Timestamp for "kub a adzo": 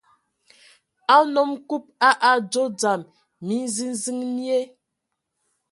1.67-2.63